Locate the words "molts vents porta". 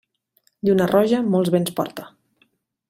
1.37-2.11